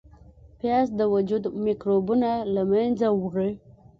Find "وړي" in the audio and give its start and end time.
3.21-3.51